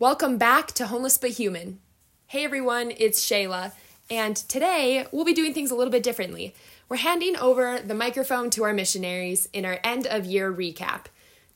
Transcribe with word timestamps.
Welcome 0.00 0.38
back 0.38 0.68
to 0.74 0.86
Homeless 0.86 1.18
But 1.18 1.30
Human. 1.30 1.80
Hey 2.28 2.44
everyone, 2.44 2.92
it's 2.98 3.20
Shayla, 3.20 3.72
and 4.08 4.36
today 4.36 5.04
we'll 5.10 5.24
be 5.24 5.34
doing 5.34 5.52
things 5.52 5.72
a 5.72 5.74
little 5.74 5.90
bit 5.90 6.04
differently. 6.04 6.54
We're 6.88 6.98
handing 6.98 7.36
over 7.36 7.80
the 7.80 7.96
microphone 7.96 8.48
to 8.50 8.62
our 8.62 8.72
missionaries 8.72 9.48
in 9.52 9.64
our 9.64 9.80
end 9.82 10.06
of 10.06 10.24
year 10.24 10.54
recap. 10.54 11.06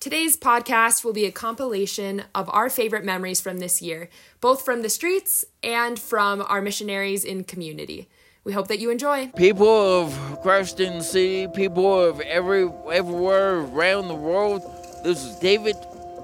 Today's 0.00 0.36
podcast 0.36 1.04
will 1.04 1.12
be 1.12 1.24
a 1.24 1.30
compilation 1.30 2.24
of 2.34 2.50
our 2.52 2.68
favorite 2.68 3.04
memories 3.04 3.40
from 3.40 3.58
this 3.58 3.80
year, 3.80 4.08
both 4.40 4.64
from 4.64 4.82
the 4.82 4.88
streets 4.88 5.44
and 5.62 5.96
from 5.96 6.42
our 6.42 6.60
missionaries 6.60 7.22
in 7.22 7.44
community. 7.44 8.08
We 8.42 8.54
hope 8.54 8.66
that 8.66 8.80
you 8.80 8.90
enjoy. 8.90 9.28
People 9.36 9.68
of 9.68 10.40
Creston 10.42 11.02
City, 11.02 11.46
people 11.46 11.96
of 11.96 12.18
every 12.22 12.68
everywhere 12.90 13.58
around 13.58 14.08
the 14.08 14.16
world. 14.16 14.62
This 15.04 15.24
is 15.24 15.36
David 15.36 15.76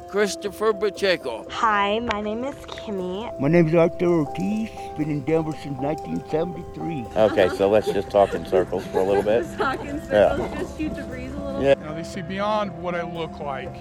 Christopher 0.09 0.72
Pacheco. 0.72 1.46
Hi, 1.50 1.98
my 1.98 2.22
name 2.22 2.43
is 2.45 2.54
Kimmy. 2.64 3.38
My 3.38 3.48
name 3.48 3.69
is 3.69 3.74
Arthur 3.74 4.06
Ortiz. 4.06 4.70
Been 4.96 5.10
in 5.10 5.20
Denver 5.20 5.52
since 5.62 5.78
1973. 5.78 7.05
Okay, 7.15 7.48
so 7.55 7.69
let's 7.69 7.87
just 7.92 8.10
talk 8.10 8.32
in 8.32 8.46
circles 8.46 8.87
for 8.87 9.01
a 9.01 9.05
little 9.05 9.23
bit. 9.23 9.42
Just 9.42 9.59
talk 9.59 9.80
in 9.84 10.01
circles, 10.01 10.10
Yeah. 10.10 10.59
just 10.59 10.79
shoot 10.79 10.95
the 10.95 11.02
breeze 11.02 11.30
a 11.34 11.37
little. 11.37 11.62
Yeah. 11.62 11.74
You 11.79 11.84
know, 11.84 11.95
they 11.95 12.05
see 12.05 12.23
beyond 12.23 12.82
what 12.82 12.95
I 12.95 13.02
look 13.02 13.38
like. 13.38 13.74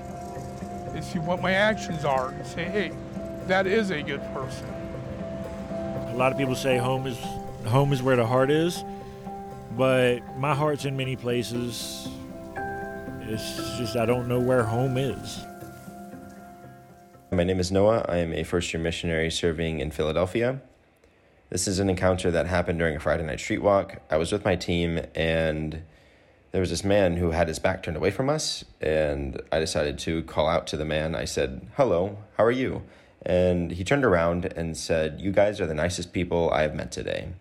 They 0.93 0.99
see 0.99 1.19
what 1.19 1.41
my 1.41 1.53
actions 1.53 2.03
are 2.03 2.29
and 2.29 2.45
say, 2.45 2.65
hey, 2.65 2.91
that 3.47 3.65
is 3.65 3.91
a 3.91 4.01
good 4.01 4.21
person. 4.33 4.67
A 6.09 6.13
lot 6.17 6.33
of 6.33 6.37
people 6.37 6.55
say 6.55 6.77
home 6.77 7.07
is 7.07 7.17
home 7.67 7.93
is 7.93 8.03
where 8.03 8.17
the 8.17 8.25
heart 8.25 8.51
is, 8.51 8.83
but 9.77 10.19
my 10.37 10.53
heart's 10.53 10.83
in 10.83 10.97
many 10.97 11.15
places. 11.15 12.09
It's 13.29 13.77
just 13.77 13.95
I 13.95 14.05
don't 14.05 14.27
know 14.27 14.39
where 14.39 14.63
home 14.63 14.97
is. 14.97 15.39
My 17.29 17.43
name 17.43 17.59
is 17.59 17.73
Noah. 17.73 18.05
I 18.07 18.19
am 18.19 18.31
a 18.31 18.43
first 18.43 18.73
year 18.73 18.81
missionary 18.81 19.29
serving 19.29 19.81
in 19.81 19.91
Philadelphia. 19.91 20.61
This 21.49 21.67
is 21.67 21.77
an 21.79 21.89
encounter 21.89 22.31
that 22.31 22.47
happened 22.47 22.79
during 22.79 22.95
a 22.95 23.01
Friday 23.01 23.25
night 23.25 23.41
street 23.41 23.61
walk. 23.61 24.01
I 24.09 24.15
was 24.15 24.31
with 24.31 24.45
my 24.45 24.55
team, 24.55 25.01
and 25.13 25.83
there 26.53 26.61
was 26.61 26.69
this 26.69 26.85
man 26.85 27.17
who 27.17 27.31
had 27.31 27.49
his 27.49 27.59
back 27.59 27.83
turned 27.83 27.97
away 27.97 28.11
from 28.11 28.29
us. 28.29 28.63
And 28.79 29.41
I 29.51 29.59
decided 29.59 29.99
to 29.99 30.23
call 30.23 30.47
out 30.47 30.67
to 30.67 30.77
the 30.77 30.85
man. 30.85 31.15
I 31.15 31.25
said, 31.25 31.67
Hello, 31.75 32.17
how 32.37 32.45
are 32.45 32.51
you? 32.51 32.83
And 33.23 33.71
he 33.71 33.83
turned 33.83 34.05
around 34.05 34.45
and 34.55 34.77
said, 34.77 35.19
You 35.19 35.33
guys 35.33 35.59
are 35.59 35.67
the 35.67 35.73
nicest 35.73 36.13
people 36.13 36.49
I 36.51 36.61
have 36.61 36.75
met 36.75 36.93
today. 36.93 37.33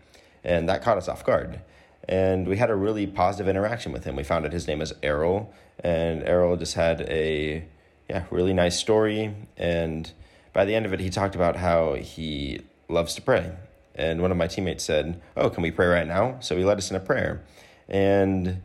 And 0.43 0.69
that 0.69 0.83
caught 0.83 0.98
us 0.98 1.06
off 1.06 1.25
guard. 1.25 1.61
And 2.09 2.48
we 2.48 2.56
had 2.56 2.71
a 2.71 2.77
really 2.77 3.06
positive 3.06 3.48
interaction 3.48 3.93
with 3.93 4.03
him. 4.03 4.17
We 4.17 4.25
found 4.25 4.47
out 4.47 4.53
his 4.53 4.67
name 4.67 4.81
is 4.81 4.95
Errol, 5.05 5.55
and 5.78 6.25
Errol 6.25 6.56
just 6.56 6.75
had 6.75 7.03
a 7.03 7.67
yeah, 8.09 8.25
really 8.31 8.53
nice 8.53 8.79
story. 8.79 9.35
And 9.57 10.11
by 10.53 10.65
the 10.65 10.75
end 10.75 10.87
of 10.87 10.93
it, 10.93 11.01
he 11.01 11.11
talked 11.11 11.35
about 11.35 11.57
how 11.57 11.95
he 11.95 12.61
loves 12.89 13.15
to 13.17 13.23
pray. 13.23 13.53
And 13.95 14.23
one 14.23 14.31
of 14.31 14.37
my 14.37 14.47
teammates 14.47 14.85
said, 14.85 15.21
Oh, 15.37 15.51
can 15.51 15.62
we 15.62 15.71
pray 15.71 15.87
right 15.87 16.07
now? 16.07 16.39
So 16.41 16.57
he 16.57 16.65
led 16.65 16.79
us 16.79 16.91
in 16.91 16.97
a 16.97 17.01
prayer. 17.01 17.43
And 17.89 18.62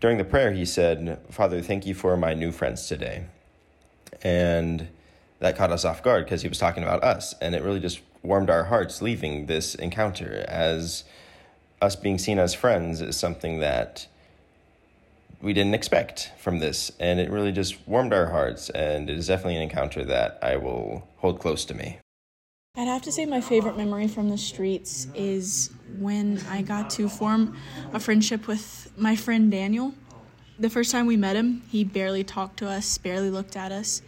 during 0.00 0.18
the 0.18 0.24
prayer, 0.24 0.52
he 0.52 0.64
said, 0.64 1.18
Father, 1.30 1.60
thank 1.62 1.86
you 1.86 1.94
for 1.94 2.16
my 2.16 2.34
new 2.34 2.50
friends 2.50 2.88
today. 2.88 3.26
And 4.22 4.88
that 5.40 5.56
caught 5.56 5.70
us 5.70 5.84
off 5.84 6.02
guard 6.02 6.24
because 6.24 6.42
he 6.42 6.48
was 6.48 6.58
talking 6.58 6.82
about 6.82 7.04
us. 7.04 7.34
And 7.40 7.54
it 7.54 7.62
really 7.62 7.80
just 7.80 8.00
warmed 8.22 8.48
our 8.48 8.64
hearts 8.64 9.02
leaving 9.02 9.46
this 9.46 9.74
encounter 9.74 10.44
as 10.48 11.04
us 11.82 11.96
being 11.96 12.18
seen 12.18 12.38
as 12.38 12.54
friends 12.54 13.00
is 13.00 13.16
something 13.16 13.60
that 13.60 14.06
we 15.44 15.52
didn't 15.52 15.74
expect 15.74 16.32
from 16.38 16.58
this. 16.58 16.90
And 16.98 17.20
it 17.20 17.30
really 17.30 17.52
just 17.52 17.86
warmed 17.86 18.14
our 18.14 18.26
hearts. 18.26 18.70
And 18.70 19.10
it 19.10 19.18
is 19.18 19.28
definitely 19.28 19.56
an 19.56 19.62
encounter 19.62 20.04
that 20.04 20.38
I 20.42 20.56
will 20.56 21.06
hold 21.18 21.38
close 21.38 21.64
to 21.66 21.74
me. 21.74 21.98
I'd 22.76 22.88
have 22.88 23.02
to 23.02 23.12
say 23.12 23.24
my 23.26 23.40
favorite 23.40 23.76
memory 23.76 24.08
from 24.08 24.30
the 24.30 24.38
streets 24.38 25.06
is 25.14 25.70
when 25.98 26.40
I 26.48 26.62
got 26.62 26.90
to 26.90 27.08
form 27.08 27.56
a 27.92 28.00
friendship 28.00 28.48
with 28.48 28.90
my 28.96 29.14
friend 29.14 29.50
Daniel. 29.50 29.94
The 30.58 30.70
first 30.70 30.90
time 30.90 31.06
we 31.06 31.16
met 31.16 31.36
him, 31.36 31.62
he 31.68 31.84
barely 31.84 32.24
talked 32.24 32.56
to 32.58 32.68
us, 32.68 32.98
barely 32.98 33.30
looked 33.30 33.54
at 33.54 33.70
us. 33.70 34.02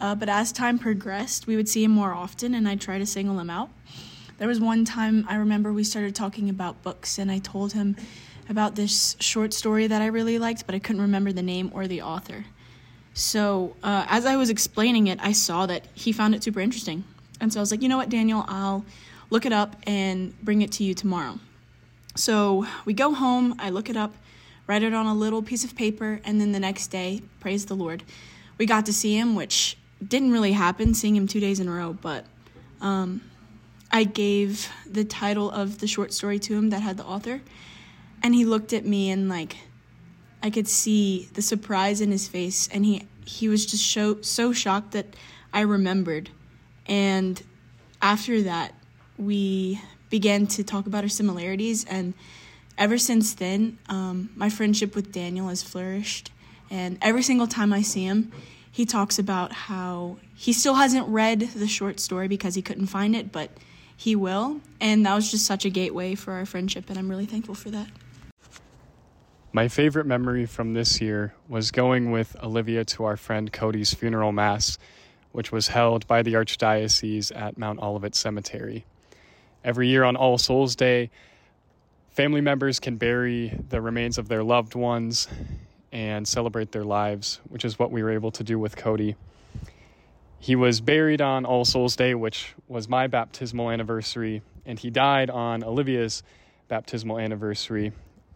Uh, 0.00 0.14
but 0.14 0.28
as 0.28 0.52
time 0.52 0.78
progressed, 0.78 1.46
we 1.46 1.56
would 1.56 1.68
see 1.68 1.84
him 1.84 1.90
more 1.90 2.12
often, 2.12 2.54
and 2.54 2.68
I'd 2.68 2.80
try 2.80 2.98
to 2.98 3.06
single 3.06 3.38
him 3.38 3.50
out. 3.50 3.70
There 4.38 4.48
was 4.48 4.60
one 4.60 4.84
time 4.84 5.26
I 5.28 5.36
remember 5.36 5.72
we 5.72 5.84
started 5.84 6.14
talking 6.14 6.48
about 6.48 6.82
books, 6.82 7.18
and 7.18 7.30
I 7.30 7.38
told 7.38 7.72
him 7.72 7.96
about 8.48 8.74
this 8.74 9.16
short 9.20 9.52
story 9.52 9.86
that 9.86 10.02
I 10.02 10.06
really 10.06 10.38
liked, 10.38 10.66
but 10.66 10.74
I 10.74 10.78
couldn't 10.78 11.02
remember 11.02 11.32
the 11.32 11.42
name 11.42 11.70
or 11.74 11.86
the 11.86 12.02
author. 12.02 12.44
So, 13.14 13.74
uh, 13.82 14.06
as 14.08 14.26
I 14.26 14.36
was 14.36 14.50
explaining 14.50 15.06
it, 15.06 15.18
I 15.22 15.32
saw 15.32 15.66
that 15.66 15.86
he 15.94 16.12
found 16.12 16.34
it 16.34 16.42
super 16.42 16.60
interesting. 16.60 17.04
And 17.40 17.52
so 17.52 17.60
I 17.60 17.62
was 17.62 17.70
like, 17.70 17.82
you 17.82 17.88
know 17.88 17.96
what, 17.96 18.08
Daniel, 18.08 18.44
I'll 18.46 18.84
look 19.30 19.46
it 19.46 19.52
up 19.52 19.76
and 19.86 20.38
bring 20.42 20.62
it 20.62 20.72
to 20.72 20.84
you 20.84 20.94
tomorrow. 20.94 21.38
So 22.14 22.66
we 22.84 22.94
go 22.94 23.12
home, 23.12 23.54
I 23.58 23.70
look 23.70 23.90
it 23.90 23.96
up, 23.96 24.14
write 24.66 24.82
it 24.82 24.94
on 24.94 25.06
a 25.06 25.14
little 25.14 25.42
piece 25.42 25.64
of 25.64 25.74
paper, 25.74 26.20
and 26.24 26.40
then 26.40 26.52
the 26.52 26.60
next 26.60 26.88
day, 26.88 27.22
praise 27.40 27.66
the 27.66 27.74
Lord, 27.74 28.02
we 28.58 28.66
got 28.66 28.86
to 28.86 28.92
see 28.92 29.16
him, 29.16 29.34
which 29.34 29.76
didn't 30.06 30.32
really 30.32 30.52
happen, 30.52 30.94
seeing 30.94 31.16
him 31.16 31.26
two 31.26 31.40
days 31.40 31.60
in 31.60 31.68
a 31.68 31.72
row, 31.72 31.92
but 31.92 32.24
um, 32.80 33.22
I 33.90 34.04
gave 34.04 34.68
the 34.86 35.04
title 35.04 35.50
of 35.50 35.78
the 35.78 35.86
short 35.86 36.12
story 36.12 36.38
to 36.40 36.54
him 36.54 36.70
that 36.70 36.80
had 36.80 36.96
the 36.96 37.04
author, 37.04 37.40
and 38.22 38.34
he 38.34 38.44
looked 38.44 38.72
at 38.72 38.84
me 38.84 39.10
and 39.10 39.28
like 39.28 39.56
I 40.42 40.50
could 40.50 40.68
see 40.68 41.28
the 41.32 41.42
surprise 41.42 42.00
in 42.00 42.10
his 42.10 42.28
face, 42.28 42.68
and 42.72 42.84
he 42.84 43.06
he 43.24 43.48
was 43.48 43.66
just 43.66 43.90
so 43.90 44.20
so 44.22 44.52
shocked 44.52 44.92
that 44.92 45.06
I 45.52 45.60
remembered. 45.62 46.30
And 46.86 47.42
after 48.00 48.42
that, 48.42 48.74
we 49.18 49.80
began 50.10 50.46
to 50.46 50.62
talk 50.62 50.86
about 50.86 51.02
our 51.02 51.08
similarities. 51.08 51.84
And 51.84 52.14
ever 52.78 52.98
since 52.98 53.34
then, 53.34 53.78
um, 53.88 54.30
my 54.36 54.48
friendship 54.50 54.94
with 54.94 55.12
Daniel 55.12 55.48
has 55.48 55.62
flourished. 55.62 56.30
And 56.70 56.98
every 57.00 57.22
single 57.22 57.46
time 57.46 57.72
I 57.72 57.82
see 57.82 58.04
him, 58.04 58.32
he 58.70 58.84
talks 58.84 59.18
about 59.18 59.52
how 59.52 60.18
he 60.34 60.52
still 60.52 60.74
hasn't 60.74 61.08
read 61.08 61.40
the 61.40 61.66
short 61.66 61.98
story 61.98 62.28
because 62.28 62.54
he 62.54 62.62
couldn't 62.62 62.86
find 62.86 63.16
it, 63.16 63.32
but 63.32 63.50
he 63.96 64.14
will. 64.14 64.60
And 64.80 65.06
that 65.06 65.14
was 65.14 65.30
just 65.30 65.46
such 65.46 65.64
a 65.64 65.70
gateway 65.70 66.14
for 66.14 66.34
our 66.34 66.44
friendship, 66.44 66.90
and 66.90 66.98
I'm 66.98 67.08
really 67.08 67.26
thankful 67.26 67.54
for 67.54 67.70
that. 67.70 67.88
My 69.56 69.68
favorite 69.68 70.04
memory 70.04 70.44
from 70.44 70.74
this 70.74 71.00
year 71.00 71.32
was 71.48 71.70
going 71.70 72.10
with 72.10 72.36
Olivia 72.42 72.84
to 72.84 73.04
our 73.04 73.16
friend 73.16 73.50
Cody's 73.50 73.94
funeral 73.94 74.30
mass, 74.30 74.76
which 75.32 75.50
was 75.50 75.68
held 75.68 76.06
by 76.06 76.20
the 76.20 76.34
Archdiocese 76.34 77.34
at 77.34 77.56
Mount 77.56 77.80
Olivet 77.80 78.14
Cemetery. 78.14 78.84
Every 79.64 79.88
year 79.88 80.04
on 80.04 80.14
All 80.14 80.36
Souls 80.36 80.76
Day, 80.76 81.08
family 82.10 82.42
members 82.42 82.78
can 82.78 82.98
bury 82.98 83.58
the 83.70 83.80
remains 83.80 84.18
of 84.18 84.28
their 84.28 84.44
loved 84.44 84.74
ones 84.74 85.26
and 85.90 86.28
celebrate 86.28 86.72
their 86.72 86.84
lives, 86.84 87.40
which 87.48 87.64
is 87.64 87.78
what 87.78 87.90
we 87.90 88.02
were 88.02 88.10
able 88.10 88.32
to 88.32 88.44
do 88.44 88.58
with 88.58 88.76
Cody. 88.76 89.16
He 90.38 90.54
was 90.54 90.82
buried 90.82 91.22
on 91.22 91.46
All 91.46 91.64
Souls 91.64 91.96
Day, 91.96 92.14
which 92.14 92.52
was 92.68 92.90
my 92.90 93.06
baptismal 93.06 93.70
anniversary, 93.70 94.42
and 94.66 94.78
he 94.78 94.90
died 94.90 95.30
on 95.30 95.64
Olivia's 95.64 96.22
baptismal 96.68 97.18
anniversary, 97.18 97.92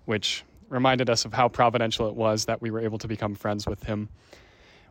which 0.06 0.44
reminded 0.70 1.10
us 1.10 1.26
of 1.26 1.34
how 1.34 1.48
providential 1.48 2.08
it 2.08 2.14
was 2.14 2.46
that 2.46 2.62
we 2.62 2.70
were 2.70 2.80
able 2.80 2.96
to 2.98 3.08
become 3.08 3.34
friends 3.34 3.66
with 3.66 3.82
him. 3.82 4.08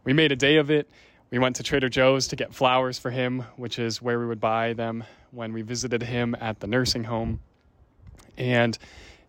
We 0.04 0.14
made 0.14 0.32
a 0.32 0.36
day 0.36 0.58
of 0.58 0.70
it. 0.70 0.88
We 1.32 1.40
went 1.40 1.56
to 1.56 1.64
Trader 1.64 1.90
Joe's 1.90 2.28
to 2.28 2.36
get 2.36 2.54
flowers 2.54 3.00
for 3.00 3.10
him, 3.10 3.46
which 3.56 3.80
is 3.80 4.02
where 4.02 4.20
we 4.20 4.28
would 4.28 4.40
buy 4.40 4.74
them 4.74 5.04
when 5.32 5.54
we 5.54 5.62
visited 5.62 6.04
him 6.04 6.36
at 6.40 6.60
the 6.60 6.68
nursing 6.68 7.06
home. 7.06 7.40
And 8.38 8.78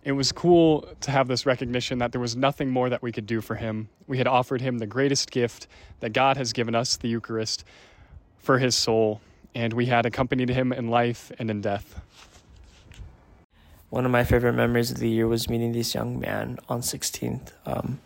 it 0.03 0.13
was 0.13 0.33
cool 0.33 0.89
to 1.03 1.11
have 1.11 1.29
this 1.29 1.45
recognition 1.45 1.99
that 1.99 2.13
there 2.13 2.21
was 2.21 2.35
nothing 2.35 2.71
more 2.71 2.89
that 2.89 3.03
we 3.03 3.13
could 3.13 3.27
do 3.27 3.41
for 3.41 3.55
him. 3.55 3.89
We 4.07 4.19
had 4.19 4.27
offered 4.27 4.61
him 4.61 4.79
the 4.79 4.87
greatest 4.87 5.31
gift 5.31 5.67
that 6.01 6.13
God 6.13 6.37
has 6.37 6.53
given 6.53 6.75
us, 6.75 6.97
the 6.97 7.09
Eucharist, 7.09 7.65
for 8.39 8.59
his 8.59 8.75
soul, 8.75 9.21
and 9.55 9.73
we 9.75 9.87
had 9.87 10.07
accompanied 10.07 10.49
him 10.49 10.73
in 10.73 10.89
life 10.89 11.31
and 11.39 11.51
in 11.51 11.61
death. 11.61 12.01
One 13.91 14.05
of 14.05 14.11
my 14.11 14.25
favorite 14.25 14.53
memories 14.53 14.91
of 14.91 14.99
the 14.99 15.09
year 15.09 15.27
was 15.27 15.49
meeting 15.49 15.73
this 15.73 15.95
young 15.95 16.21
man 16.21 16.59
on 16.69 16.81
16th. 16.81 17.53
Um, 17.67 18.01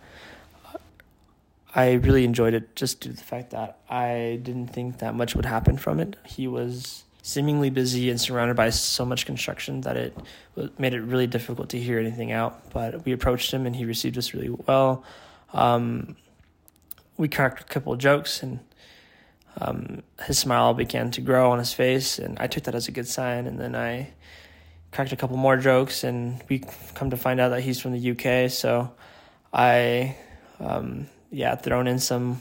I 1.75 1.93
really 1.93 2.25
enjoyed 2.25 2.55
it 2.55 2.75
just 2.75 3.01
due 3.01 3.11
to 3.11 3.17
the 3.17 3.23
fact 3.23 3.51
that 3.51 3.79
I 3.91 4.41
didn't 4.43 4.69
think 4.69 4.99
that 4.99 5.15
much 5.15 5.35
would 5.37 5.45
happen 5.45 5.77
from 5.77 6.01
it. 6.01 6.17
He 6.25 6.49
was 6.49 7.05
seemingly 7.23 7.71
busy 7.71 8.11
and 8.11 8.21
surrounded 8.21 8.57
by 8.57 8.71
so 8.71 9.05
much 9.05 9.27
construction 9.27 9.81
that 9.83 9.97
it 9.97 10.17
made 10.79 10.95
it 10.95 11.01
really 11.01 11.27
difficult 11.27 11.71
to 11.71 11.79
hear 11.79 11.99
anything 11.99 12.33
out. 12.33 12.71
But 12.73 13.05
we 13.05 13.13
approached 13.13 13.53
him 13.53 13.67
and 13.67 13.75
he 13.75 13.85
received 13.85 14.17
us 14.17 14.35
really 14.35 14.51
well. 14.67 15.05
Um, 15.53 16.17
we 17.17 17.29
cracked 17.29 17.61
a 17.61 17.65
couple 17.65 17.93
of 17.93 17.99
jokes 17.99 18.43
and 18.43 18.61
um, 19.61 20.03
his 20.25 20.39
smile 20.39 20.75
began 20.75 21.11
to 21.13 21.21
grow 21.21 21.53
on 21.53 21.59
his 21.59 21.73
face, 21.73 22.19
and 22.19 22.37
I 22.41 22.47
took 22.47 22.65
that 22.65 22.75
as 22.75 22.89
a 22.89 22.93
good 22.93 23.07
sign. 23.07 23.47
And 23.47 23.59
then 23.59 23.77
I 23.77 24.11
cracked 24.95 25.13
a 25.13 25.17
couple 25.17 25.37
more 25.37 25.57
jokes, 25.57 26.05
and 26.05 26.43
we 26.49 26.63
come 26.95 27.11
to 27.11 27.17
find 27.17 27.41
out 27.41 27.49
that 27.51 27.63
he's 27.63 27.81
from 27.81 27.93
the 27.93 28.11
UK. 28.13 28.51
So 28.51 28.93
I, 29.53 30.17
um, 30.61 31.09
yeah, 31.31 31.57
thrown 31.57 31.89
in 31.89 31.99
some 31.99 32.41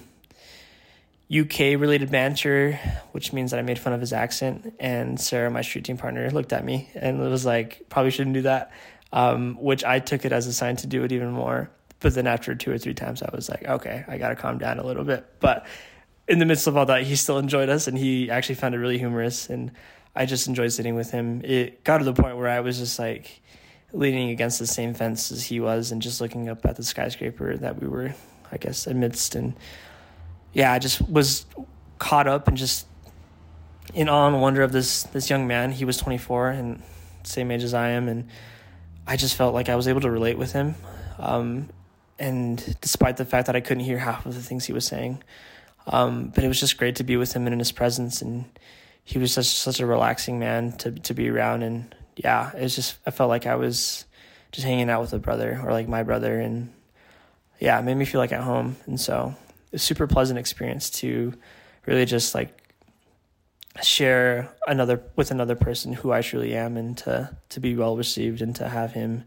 UK 1.34 1.80
related 1.80 2.12
banter, 2.12 2.80
which 3.12 3.34
means 3.34 3.52
that 3.52 3.60
I 3.60 3.64
made 3.64 3.80
fun 3.80 3.94
of 3.94 4.02
his 4.02 4.14
accent. 4.14 4.76
And 4.80 5.20
Sarah, 5.20 5.50
my 5.50 5.62
street 5.62 5.86
team 5.86 5.98
partner, 5.98 6.30
looked 6.30 6.54
at 6.54 6.64
me 6.64 6.90
and 6.94 7.20
was 7.20 7.46
like, 7.46 7.90
probably 7.90 8.12
shouldn't 8.12 8.36
do 8.36 8.44
that, 8.44 8.72
um, 9.12 9.58
which 9.60 9.84
I 9.84 10.00
took 10.00 10.24
it 10.24 10.32
as 10.32 10.46
a 10.46 10.54
sign 10.54 10.76
to 10.78 10.88
do 10.88 11.04
it 11.04 11.12
even 11.12 11.32
more. 11.32 11.72
But 12.02 12.14
then 12.14 12.28
after 12.28 12.54
two 12.54 12.72
or 12.72 12.78
three 12.78 12.94
times, 12.94 13.24
I 13.24 13.30
was 13.34 13.50
like, 13.50 13.66
okay, 13.66 14.06
I 14.08 14.18
got 14.18 14.30
to 14.30 14.36
calm 14.36 14.60
down 14.60 14.78
a 14.78 14.86
little 14.86 15.06
bit. 15.06 15.26
But 15.40 15.66
in 16.28 16.38
the 16.38 16.46
midst 16.46 16.68
of 16.68 16.78
all 16.78 16.86
that, 16.86 17.04
he 17.04 17.16
still 17.16 17.40
enjoyed 17.40 17.70
us 17.70 17.88
and 17.88 17.98
he 17.98 18.30
actually 18.30 18.56
found 18.56 18.76
it 18.76 18.78
really 18.78 19.00
humorous. 19.00 19.50
And 19.50 19.72
I 20.16 20.26
just 20.26 20.48
enjoyed 20.48 20.72
sitting 20.72 20.96
with 20.96 21.12
him. 21.12 21.42
It 21.44 21.84
got 21.84 21.98
to 22.00 22.04
the 22.04 22.14
point 22.14 22.38
where 22.38 22.48
I 22.48 22.60
was 22.60 22.78
just 22.78 23.00
like 23.00 23.42
leaning 23.92 24.30
against 24.30 24.60
the 24.60 24.68
same 24.68 24.94
fence 24.94 25.32
as 25.32 25.46
he 25.46 25.60
was 25.60 25.92
and 25.92 26.02
just 26.02 26.22
looking 26.22 26.50
up 26.50 26.66
at 26.66 26.76
the 26.76 26.84
skyscraper 26.84 27.58
that 27.58 27.82
we 27.82 27.88
were, 27.88 28.14
I 28.52 28.58
guess, 28.58 28.88
amidst. 28.88 29.36
And 29.36 29.56
yeah, 30.54 30.72
I 30.72 30.80
just 30.80 31.02
was 31.08 31.46
caught 32.00 32.28
up 32.28 32.48
and 32.48 32.58
just 32.58 32.88
in 33.94 34.10
awe 34.10 34.28
and 34.28 34.42
wonder 34.42 34.62
of 34.62 34.72
this 34.72 35.04
this 35.04 35.30
young 35.30 35.48
man. 35.48 35.72
He 35.72 35.86
was 35.86 35.98
24 35.98 36.50
and 36.50 36.84
same 37.24 37.52
age 37.52 37.64
as 37.64 37.74
I 37.74 37.90
am, 37.90 38.08
and 38.08 38.28
I 39.08 39.18
just 39.18 39.36
felt 39.36 39.54
like 39.54 39.70
I 39.70 39.76
was 39.76 39.88
able 39.88 40.02
to 40.02 40.12
relate 40.12 40.38
with 40.38 40.52
him. 40.52 40.76
Um, 41.20 41.70
and 42.20 42.78
despite 42.82 43.18
the 43.18 43.26
fact 43.26 43.48
that 43.48 43.56
I 43.56 43.62
couldn't 43.62 43.84
hear 43.84 43.98
half 43.98 44.26
of 44.26 44.36
the 44.36 44.42
things 44.42 44.66
he 44.66 44.74
was 44.74 44.86
saying, 44.86 45.24
um, 45.88 46.32
but 46.34 46.44
it 46.44 46.48
was 46.48 46.60
just 46.60 46.78
great 46.78 46.96
to 46.98 47.04
be 47.04 47.18
with 47.18 47.34
him 47.34 47.46
and 47.46 47.54
in 47.54 47.60
his 47.60 47.72
presence. 47.72 48.22
And 48.22 48.46
he 49.04 49.20
was 49.20 49.34
such 49.34 49.48
such 49.48 49.80
a 49.80 49.86
relaxing 49.86 50.40
man 50.40 50.72
to 50.78 50.92
to 50.92 51.14
be 51.14 51.30
around. 51.30 51.64
And 51.64 51.96
yeah, 52.16 52.52
it 52.56 52.62
was 52.62 52.76
just 52.76 52.98
I 53.06 53.12
felt 53.12 53.30
like 53.30 53.46
I 53.46 53.56
was 53.56 54.06
just 54.52 54.66
hanging 54.66 54.90
out 54.90 55.02
with 55.02 55.14
a 55.14 55.20
brother 55.20 55.62
or 55.64 55.72
like 55.72 55.88
my 55.88 56.04
brother, 56.04 56.40
and 56.40 56.72
yeah, 57.60 57.80
it 57.80 57.84
made 57.84 57.96
me 57.96 58.06
feel 58.06 58.20
like 58.20 58.32
at 58.32 58.42
home. 58.42 58.78
And 58.86 59.00
so 59.00 59.36
a 59.72 59.80
super 59.80 60.08
pleasant 60.08 60.40
experience 60.40 60.90
to 60.90 61.34
really 61.86 62.06
just 62.06 62.36
like 62.36 62.60
share 63.82 64.54
another 64.68 65.02
with 65.16 65.32
another 65.32 65.56
person 65.56 65.94
who 65.94 66.12
I 66.12 66.22
truly 66.22 66.56
am 66.56 66.78
and 66.78 66.98
to 67.00 67.36
to 67.50 67.60
be 67.60 67.76
well 67.76 67.98
received 67.98 68.42
and 68.42 68.56
to 68.58 68.70
have 68.70 68.92
him 68.92 69.24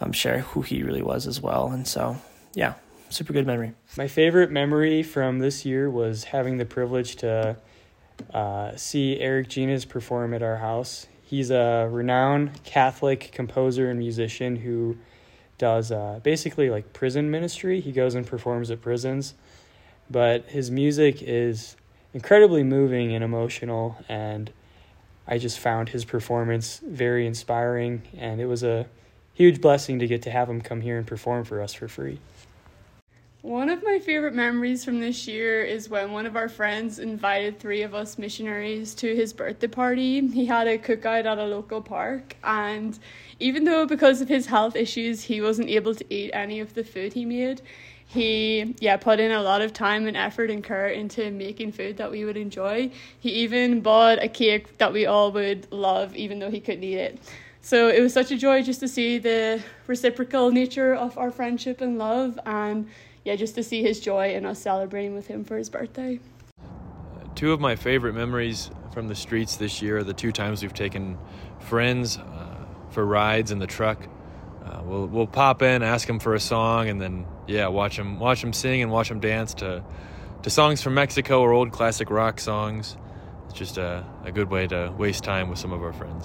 um, 0.00 0.12
share 0.12 0.40
who 0.40 0.62
he 0.62 0.82
really 0.82 1.02
was 1.02 1.26
as 1.26 1.40
well. 1.40 1.68
And 1.68 1.86
so, 1.86 2.16
yeah, 2.54 2.74
super 3.10 3.32
good 3.32 3.46
memory. 3.46 3.72
My 3.96 4.08
favorite 4.08 4.50
memory 4.50 5.02
from 5.02 5.38
this 5.38 5.64
year 5.64 5.90
was 5.90 6.24
having 6.24 6.58
the 6.58 6.64
privilege 6.64 7.16
to 7.16 7.56
uh, 8.32 8.76
see 8.76 9.18
Eric 9.18 9.48
Genuis 9.48 9.88
perform 9.88 10.34
at 10.34 10.42
our 10.42 10.56
house. 10.56 11.06
He's 11.22 11.50
a 11.50 11.88
renowned 11.90 12.62
Catholic 12.64 13.30
composer 13.32 13.90
and 13.90 13.98
musician 13.98 14.56
who 14.56 14.96
does 15.58 15.90
uh, 15.90 16.20
basically 16.22 16.70
like 16.70 16.92
prison 16.92 17.30
ministry. 17.30 17.80
He 17.80 17.92
goes 17.92 18.14
and 18.14 18.26
performs 18.26 18.70
at 18.70 18.80
prisons 18.82 19.34
but 20.10 20.44
his 20.46 20.70
music 20.70 21.22
is 21.22 21.76
incredibly 22.12 22.62
moving 22.62 23.14
and 23.14 23.24
emotional 23.24 23.96
and 24.08 24.50
I 25.26 25.38
just 25.38 25.58
found 25.58 25.88
his 25.88 26.04
performance 26.04 26.80
very 26.86 27.26
inspiring 27.26 28.02
and 28.16 28.40
it 28.40 28.46
was 28.46 28.62
a 28.62 28.86
huge 29.32 29.60
blessing 29.60 29.98
to 29.98 30.06
get 30.06 30.22
to 30.22 30.30
have 30.30 30.48
him 30.48 30.60
come 30.60 30.82
here 30.82 30.98
and 30.98 31.06
perform 31.06 31.44
for 31.44 31.60
us 31.60 31.72
for 31.72 31.88
free. 31.88 32.18
One 33.44 33.68
of 33.68 33.82
my 33.84 33.98
favorite 33.98 34.32
memories 34.32 34.86
from 34.86 35.00
this 35.00 35.28
year 35.28 35.62
is 35.62 35.90
when 35.90 36.12
one 36.12 36.24
of 36.24 36.34
our 36.34 36.48
friends 36.48 36.98
invited 36.98 37.58
three 37.58 37.82
of 37.82 37.94
us 37.94 38.16
missionaries 38.16 38.94
to 38.94 39.14
his 39.14 39.34
birthday 39.34 39.66
party. 39.66 40.26
He 40.28 40.46
had 40.46 40.66
a 40.66 40.78
cookout 40.78 41.26
at 41.26 41.36
a 41.36 41.44
local 41.44 41.82
park, 41.82 42.36
and 42.42 42.98
even 43.40 43.64
though 43.64 43.84
because 43.84 44.22
of 44.22 44.30
his 44.30 44.46
health 44.46 44.76
issues 44.76 45.24
he 45.24 45.42
wasn't 45.42 45.68
able 45.68 45.94
to 45.94 46.06
eat 46.08 46.30
any 46.32 46.58
of 46.58 46.72
the 46.72 46.82
food 46.82 47.12
he 47.12 47.26
made, 47.26 47.60
he 48.06 48.74
yeah 48.80 48.96
put 48.96 49.20
in 49.20 49.30
a 49.30 49.42
lot 49.42 49.60
of 49.60 49.74
time 49.74 50.06
and 50.06 50.16
effort 50.16 50.50
and 50.50 50.64
care 50.64 50.88
into 50.88 51.30
making 51.30 51.72
food 51.72 51.98
that 51.98 52.10
we 52.10 52.24
would 52.24 52.36
enjoy 52.36 52.90
he 53.18 53.30
even 53.30 53.80
bought 53.80 54.22
a 54.22 54.28
cake 54.28 54.76
that 54.76 54.92
we 54.92 55.06
all 55.06 55.32
would 55.32 55.66
love 55.72 56.14
even 56.14 56.38
though 56.38 56.50
he 56.50 56.60
couldn't 56.60 56.84
eat 56.84 56.98
it 56.98 57.18
so 57.62 57.88
it 57.88 58.00
was 58.00 58.12
such 58.12 58.30
a 58.30 58.36
joy 58.36 58.62
just 58.62 58.78
to 58.78 58.86
see 58.86 59.16
the 59.16 59.60
reciprocal 59.86 60.50
nature 60.50 60.94
of 60.94 61.16
our 61.16 61.30
friendship 61.30 61.80
and 61.80 61.96
love 61.96 62.38
and 62.44 62.86
yeah 63.24 63.36
just 63.36 63.54
to 63.54 63.62
see 63.62 63.82
his 63.82 64.00
joy 64.00 64.34
and 64.34 64.46
us 64.46 64.58
celebrating 64.58 65.14
with 65.14 65.26
him 65.26 65.44
for 65.44 65.56
his 65.56 65.68
birthday 65.68 66.18
two 67.34 67.52
of 67.52 67.60
my 67.60 67.76
favorite 67.76 68.14
memories 68.14 68.70
from 68.92 69.08
the 69.08 69.14
streets 69.14 69.56
this 69.56 69.82
year 69.82 69.98
are 69.98 70.04
the 70.04 70.14
two 70.14 70.32
times 70.32 70.62
we've 70.62 70.74
taken 70.74 71.18
friends 71.58 72.18
uh, 72.18 72.56
for 72.90 73.04
rides 73.04 73.50
in 73.50 73.58
the 73.58 73.66
truck 73.66 74.08
uh, 74.64 74.80
we'll 74.82 75.06
we'll 75.06 75.26
pop 75.26 75.62
in, 75.62 75.82
ask 75.82 76.06
them 76.06 76.18
for 76.18 76.34
a 76.34 76.40
song, 76.40 76.88
and 76.88 77.00
then 77.00 77.26
yeah, 77.46 77.66
watch 77.66 77.96
them 77.96 78.18
watch 78.18 78.40
them 78.40 78.52
sing 78.52 78.82
and 78.82 78.90
watch 78.90 79.08
them 79.08 79.20
dance 79.20 79.54
to 79.54 79.84
to 80.42 80.50
songs 80.50 80.82
from 80.82 80.94
Mexico 80.94 81.40
or 81.40 81.52
old 81.52 81.70
classic 81.70 82.10
rock 82.10 82.40
songs. 82.40 82.96
It's 83.44 83.54
just 83.54 83.76
a, 83.76 84.04
a 84.24 84.32
good 84.32 84.50
way 84.50 84.66
to 84.66 84.92
waste 84.96 85.22
time 85.22 85.50
with 85.50 85.58
some 85.58 85.72
of 85.72 85.82
our 85.82 85.92
friends. 85.92 86.23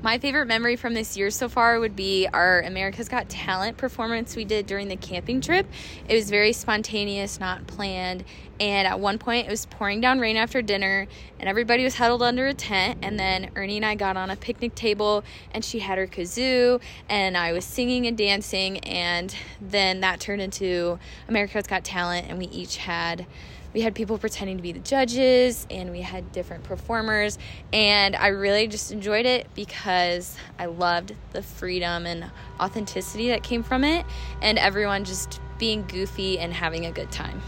My 0.00 0.18
favorite 0.18 0.46
memory 0.46 0.76
from 0.76 0.94
this 0.94 1.16
year 1.16 1.28
so 1.28 1.48
far 1.48 1.80
would 1.80 1.96
be 1.96 2.28
our 2.32 2.60
America's 2.60 3.08
Got 3.08 3.28
Talent 3.28 3.76
performance 3.76 4.36
we 4.36 4.44
did 4.44 4.64
during 4.64 4.86
the 4.86 4.94
camping 4.94 5.40
trip. 5.40 5.66
It 6.08 6.14
was 6.14 6.30
very 6.30 6.52
spontaneous, 6.52 7.40
not 7.40 7.66
planned, 7.66 8.22
and 8.60 8.86
at 8.86 9.00
one 9.00 9.18
point 9.18 9.48
it 9.48 9.50
was 9.50 9.66
pouring 9.66 10.00
down 10.00 10.20
rain 10.20 10.36
after 10.36 10.62
dinner, 10.62 11.08
and 11.40 11.48
everybody 11.48 11.82
was 11.82 11.96
huddled 11.96 12.22
under 12.22 12.46
a 12.46 12.54
tent. 12.54 13.00
And 13.02 13.18
then 13.18 13.50
Ernie 13.56 13.78
and 13.78 13.84
I 13.84 13.96
got 13.96 14.16
on 14.16 14.30
a 14.30 14.36
picnic 14.36 14.76
table, 14.76 15.24
and 15.52 15.64
she 15.64 15.80
had 15.80 15.98
her 15.98 16.06
kazoo, 16.06 16.80
and 17.08 17.36
I 17.36 17.52
was 17.52 17.64
singing 17.64 18.06
and 18.06 18.16
dancing, 18.16 18.78
and 18.78 19.34
then 19.60 19.98
that 20.02 20.20
turned 20.20 20.40
into 20.40 21.00
America's 21.26 21.66
Got 21.66 21.82
Talent, 21.82 22.28
and 22.28 22.38
we 22.38 22.46
each 22.46 22.76
had 22.76 23.26
we 23.74 23.80
had 23.82 23.94
people 23.94 24.18
pretending 24.18 24.56
to 24.56 24.62
be 24.62 24.72
the 24.72 24.80
judges 24.80 25.66
and 25.70 25.90
we 25.90 26.00
had 26.00 26.30
different 26.32 26.64
performers 26.64 27.38
and 27.72 28.16
i 28.16 28.28
really 28.28 28.66
just 28.66 28.92
enjoyed 28.92 29.26
it 29.26 29.46
because 29.54 30.36
i 30.58 30.66
loved 30.66 31.14
the 31.32 31.42
freedom 31.42 32.06
and 32.06 32.30
authenticity 32.60 33.28
that 33.28 33.42
came 33.42 33.62
from 33.62 33.84
it 33.84 34.04
and 34.42 34.58
everyone 34.58 35.04
just 35.04 35.40
being 35.58 35.84
goofy 35.88 36.38
and 36.38 36.52
having 36.52 36.86
a 36.86 36.92
good 36.92 37.10
time. 37.10 37.42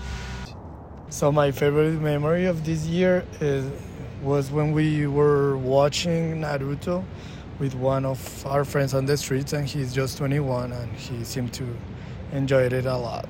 So 1.08 1.32
my 1.32 1.50
favorite 1.50 2.00
memory 2.00 2.46
of 2.46 2.64
this 2.64 2.84
year 2.86 3.24
is 3.40 3.70
was 4.22 4.50
when 4.50 4.72
we 4.72 5.06
were 5.06 5.56
watching 5.56 6.42
naruto 6.42 7.02
with 7.58 7.74
one 7.74 8.04
of 8.04 8.46
our 8.46 8.66
friends 8.66 8.92
on 8.92 9.06
the 9.06 9.16
streets 9.16 9.54
and 9.54 9.66
he's 9.66 9.94
just 9.94 10.18
21 10.18 10.72
and 10.72 10.92
he 10.92 11.24
seemed 11.24 11.52
to 11.54 11.64
enjoy 12.32 12.64
it 12.64 12.84
a 12.84 12.96
lot 12.96 13.26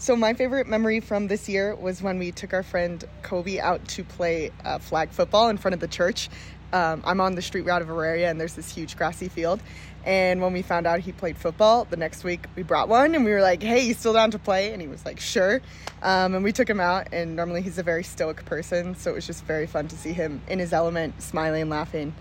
so 0.00 0.16
my 0.16 0.32
favorite 0.32 0.66
memory 0.66 1.00
from 1.00 1.28
this 1.28 1.46
year 1.46 1.74
was 1.74 2.00
when 2.00 2.18
we 2.18 2.32
took 2.32 2.54
our 2.54 2.62
friend 2.62 3.04
Kobe 3.20 3.60
out 3.60 3.86
to 3.88 4.02
play 4.02 4.50
uh, 4.64 4.78
flag 4.78 5.10
football 5.10 5.50
in 5.50 5.58
front 5.58 5.74
of 5.74 5.80
the 5.80 5.88
church. 5.88 6.30
Um, 6.72 7.02
I'm 7.04 7.20
on 7.20 7.34
the 7.34 7.42
street 7.42 7.66
route 7.66 7.82
of 7.82 7.90
Auraria, 7.90 8.30
and 8.30 8.40
there's 8.40 8.54
this 8.54 8.74
huge 8.74 8.96
grassy 8.96 9.28
field. 9.28 9.60
And 10.06 10.40
when 10.40 10.54
we 10.54 10.62
found 10.62 10.86
out 10.86 11.00
he 11.00 11.12
played 11.12 11.36
football, 11.36 11.84
the 11.84 11.98
next 11.98 12.24
week 12.24 12.46
we 12.56 12.62
brought 12.62 12.88
one, 12.88 13.14
and 13.14 13.26
we 13.26 13.30
were 13.30 13.42
like, 13.42 13.62
"Hey, 13.62 13.80
you 13.80 13.92
still 13.92 14.14
down 14.14 14.30
to 14.30 14.38
play?" 14.38 14.72
And 14.72 14.80
he 14.80 14.88
was 14.88 15.04
like, 15.04 15.20
"Sure." 15.20 15.60
Um, 16.02 16.34
and 16.34 16.42
we 16.42 16.52
took 16.52 16.70
him 16.70 16.80
out. 16.80 17.08
And 17.12 17.36
normally 17.36 17.60
he's 17.60 17.76
a 17.76 17.82
very 17.82 18.02
stoic 18.02 18.46
person, 18.46 18.94
so 18.94 19.10
it 19.10 19.14
was 19.14 19.26
just 19.26 19.44
very 19.44 19.66
fun 19.66 19.88
to 19.88 19.96
see 19.98 20.12
him 20.14 20.40
in 20.48 20.58
his 20.58 20.72
element, 20.72 21.20
smiling, 21.20 21.68
laughing. 21.68 22.14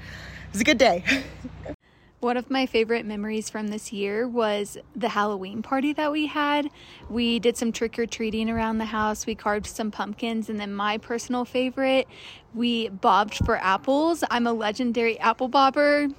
It 0.47 0.51
was 0.51 0.61
a 0.61 0.65
good 0.65 0.79
day. 0.79 1.05
One 2.21 2.35
of 2.35 2.49
my 2.49 2.65
favorite 2.65 3.05
memories 3.05 3.49
from 3.49 3.69
this 3.69 3.93
year 3.93 4.27
was 4.27 4.77
the 4.93 5.07
Halloween 5.07 5.61
party 5.61 5.93
that 5.93 6.11
we 6.11 6.25
had. 6.25 6.69
We 7.09 7.39
did 7.39 7.55
some 7.55 7.71
trick 7.71 7.97
or 7.97 8.05
treating 8.05 8.49
around 8.49 8.77
the 8.77 8.85
house, 8.85 9.25
we 9.25 9.35
carved 9.35 9.67
some 9.67 9.89
pumpkins, 9.89 10.49
and 10.49 10.59
then 10.59 10.73
my 10.73 10.97
personal 10.97 11.45
favorite, 11.45 12.09
we 12.53 12.89
bobbed 12.89 13.35
for 13.45 13.55
apples. 13.55 14.21
I'm 14.29 14.47
a 14.47 14.51
legendary 14.51 15.17
apple 15.17 15.47
bobber. 15.47 16.09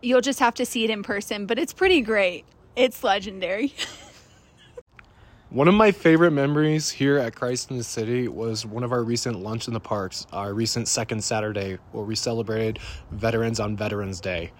You'll 0.00 0.20
just 0.20 0.38
have 0.38 0.54
to 0.54 0.64
see 0.64 0.84
it 0.84 0.90
in 0.90 1.02
person, 1.02 1.46
but 1.46 1.58
it's 1.58 1.72
pretty 1.72 2.02
great. 2.02 2.44
It's 2.76 3.02
legendary. 3.02 3.74
One 5.50 5.66
of 5.66 5.74
my 5.74 5.90
favorite 5.90 6.30
memories 6.30 6.88
here 6.88 7.18
at 7.18 7.34
Christ 7.34 7.72
in 7.72 7.76
the 7.76 7.84
City 7.84 8.28
was 8.28 8.64
one 8.64 8.84
of 8.84 8.92
our 8.92 9.04
recent 9.04 9.40
Lunch 9.40 9.68
in 9.68 9.74
the 9.74 9.80
Parks, 9.80 10.26
our 10.32 10.54
recent 10.54 10.88
second 10.88 11.22
Saturday, 11.22 11.78
where 11.90 12.04
we 12.04 12.14
celebrated 12.14 12.78
Veterans 13.10 13.60
on 13.60 13.76
Veterans 13.76 14.18
Day 14.18 14.50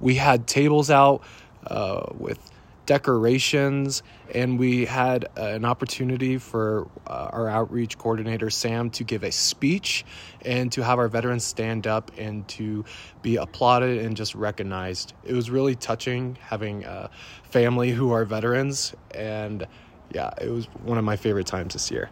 we 0.00 0.14
had 0.14 0.46
tables 0.46 0.90
out 0.90 1.22
uh, 1.66 2.06
with 2.16 2.38
decorations, 2.86 4.02
and 4.32 4.58
we 4.58 4.84
had 4.84 5.24
uh, 5.36 5.42
an 5.42 5.64
opportunity 5.64 6.38
for 6.38 6.88
uh, 7.06 7.28
our 7.32 7.48
outreach 7.48 7.98
coordinator, 7.98 8.48
Sam, 8.48 8.90
to 8.90 9.04
give 9.04 9.24
a 9.24 9.32
speech 9.32 10.04
and 10.42 10.70
to 10.72 10.82
have 10.82 10.98
our 10.98 11.08
veterans 11.08 11.44
stand 11.44 11.86
up 11.86 12.12
and 12.16 12.46
to 12.48 12.84
be 13.22 13.36
applauded 13.36 14.04
and 14.04 14.16
just 14.16 14.34
recognized. 14.34 15.12
It 15.24 15.34
was 15.34 15.50
really 15.50 15.74
touching 15.74 16.38
having 16.40 16.84
a 16.84 17.10
family 17.42 17.90
who 17.90 18.12
are 18.12 18.24
veterans, 18.24 18.94
and 19.14 19.66
yeah, 20.12 20.30
it 20.40 20.48
was 20.48 20.66
one 20.84 20.98
of 20.98 21.04
my 21.04 21.16
favorite 21.16 21.46
times 21.46 21.74
this 21.74 21.90
year. 21.90 22.08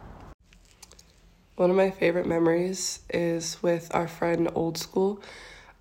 One 1.56 1.70
of 1.70 1.76
my 1.76 1.90
favorite 1.90 2.26
memories 2.26 2.98
is 3.08 3.62
with 3.62 3.94
our 3.94 4.08
friend 4.08 4.50
Old 4.56 4.76
School. 4.76 5.22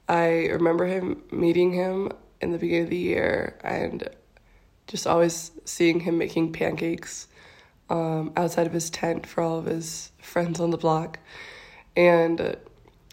I 0.08 0.48
remember 0.48 0.86
him 0.86 1.24
meeting 1.32 1.74
him 1.74 2.12
in 2.42 2.52
the 2.52 2.58
beginning 2.58 2.84
of 2.84 2.90
the 2.90 2.98
year 2.98 3.58
and 3.64 4.10
just 4.88 5.08
always 5.08 5.52
seeing 5.66 6.02
him 6.02 6.18
making 6.18 6.52
pancakes 6.52 7.28
um, 7.90 8.34
outside 8.36 8.68
of 8.68 8.74
his 8.74 8.90
tent 8.90 9.26
for 9.26 9.42
all 9.42 9.60
of 9.60 9.66
his 9.66 10.12
friends 10.22 10.60
on 10.60 10.72
the 10.72 10.78
block. 10.78 11.20
And 11.96 12.58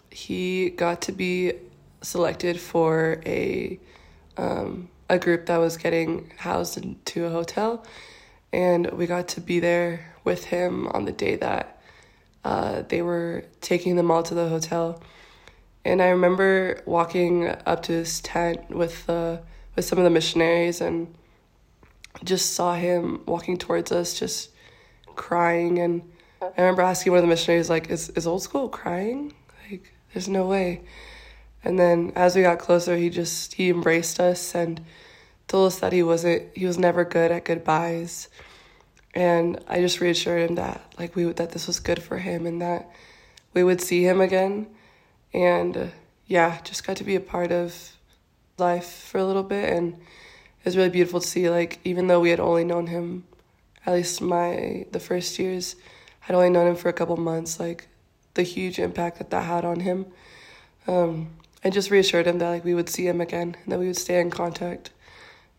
he 0.09 0.69
got 0.71 1.01
to 1.03 1.11
be 1.11 1.53
selected 2.01 2.59
for 2.59 3.21
a 3.25 3.79
um, 4.37 4.89
a 5.09 5.19
group 5.19 5.45
that 5.47 5.57
was 5.57 5.75
getting 5.77 6.31
housed 6.37 6.77
into 6.77 7.25
a 7.25 7.29
hotel, 7.29 7.85
and 8.53 8.89
we 8.91 9.05
got 9.05 9.27
to 9.27 9.41
be 9.41 9.59
there 9.59 10.13
with 10.23 10.45
him 10.45 10.87
on 10.87 11.03
the 11.03 11.11
day 11.11 11.35
that 11.35 11.81
uh, 12.45 12.83
they 12.87 13.01
were 13.01 13.43
taking 13.59 13.97
them 13.97 14.09
all 14.09 14.23
to 14.23 14.33
the 14.33 14.47
hotel. 14.47 15.01
And 15.83 16.01
I 16.01 16.09
remember 16.09 16.81
walking 16.85 17.47
up 17.65 17.83
to 17.83 17.91
his 17.91 18.21
tent 18.21 18.69
with 18.69 19.09
uh, 19.09 19.37
with 19.75 19.85
some 19.85 19.97
of 19.97 20.03
the 20.03 20.09
missionaries 20.09 20.81
and 20.81 21.13
just 22.23 22.53
saw 22.53 22.75
him 22.75 23.23
walking 23.25 23.57
towards 23.57 23.91
us, 23.91 24.17
just 24.17 24.51
crying. 25.15 25.79
And 25.79 26.03
I 26.41 26.61
remember 26.61 26.83
asking 26.83 27.11
one 27.11 27.19
of 27.19 27.23
the 27.23 27.29
missionaries, 27.29 27.69
like, 27.69 27.89
"Is 27.89 28.09
is 28.09 28.27
old 28.27 28.43
school 28.43 28.69
crying? 28.69 29.33
Like, 29.69 29.93
there's 30.13 30.29
no 30.29 30.45
way." 30.45 30.81
And 31.63 31.77
then 31.77 32.11
as 32.15 32.35
we 32.35 32.41
got 32.41 32.59
closer, 32.59 32.97
he 32.97 33.09
just 33.09 33.53
he 33.53 33.69
embraced 33.69 34.19
us 34.19 34.55
and 34.55 34.81
told 35.47 35.67
us 35.67 35.79
that 35.79 35.93
he 35.93 36.03
wasn't 36.03 36.55
he 36.55 36.65
was 36.65 36.77
never 36.77 37.03
good 37.05 37.31
at 37.31 37.45
goodbyes. 37.45 38.29
And 39.13 39.63
I 39.67 39.81
just 39.81 39.99
reassured 39.99 40.49
him 40.49 40.55
that 40.55 40.93
like 40.97 41.15
we 41.15 41.25
that 41.25 41.51
this 41.51 41.67
was 41.67 41.79
good 41.79 42.01
for 42.01 42.17
him 42.17 42.45
and 42.45 42.61
that 42.61 42.89
we 43.53 43.63
would 43.63 43.81
see 43.81 44.03
him 44.03 44.21
again. 44.21 44.67
And 45.33 45.77
uh, 45.77 45.87
yeah, 46.27 46.59
just 46.63 46.85
got 46.85 46.97
to 46.97 47.03
be 47.03 47.15
a 47.15 47.21
part 47.21 47.51
of 47.51 47.93
life 48.57 49.07
for 49.09 49.17
a 49.17 49.25
little 49.25 49.43
bit 49.43 49.69
and 49.69 49.93
it 49.93 50.65
was 50.65 50.77
really 50.77 50.89
beautiful 50.89 51.19
to 51.19 51.27
see 51.27 51.49
like 51.49 51.79
even 51.83 52.05
though 52.05 52.19
we 52.19 52.29
had 52.29 52.39
only 52.39 52.63
known 52.63 52.85
him 52.85 53.23
at 53.87 53.93
least 53.93 54.21
my 54.21 54.85
the 54.91 54.99
first 54.99 55.39
years 55.39 55.75
had 56.19 56.35
only 56.35 56.49
known 56.49 56.67
him 56.67 56.75
for 56.75 56.87
a 56.87 56.93
couple 56.93 57.17
months 57.17 57.59
like 57.59 57.87
the 58.35 58.43
huge 58.43 58.77
impact 58.77 59.17
that 59.17 59.31
that 59.31 59.43
had 59.43 59.65
on 59.65 59.79
him 59.79 60.05
um, 60.87 61.31
I 61.63 61.69
just 61.69 61.91
reassured 61.91 62.25
him 62.25 62.39
that 62.39 62.49
like 62.49 62.65
we 62.65 62.73
would 62.73 62.89
see 62.89 63.07
him 63.07 63.21
again 63.21 63.55
and 63.63 63.71
that 63.71 63.79
we 63.79 63.87
would 63.87 63.97
stay 63.97 64.19
in 64.19 64.31
contact 64.31 64.91